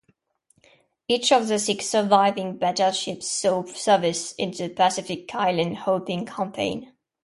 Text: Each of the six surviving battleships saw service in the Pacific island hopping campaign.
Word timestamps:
Each 1.07 1.31
of 1.31 1.47
the 1.47 1.59
six 1.59 1.85
surviving 1.85 2.57
battleships 2.57 3.29
saw 3.29 3.63
service 3.65 4.31
in 4.33 4.49
the 4.49 4.69
Pacific 4.69 5.29
island 5.35 5.77
hopping 5.77 6.25
campaign. 6.25 6.91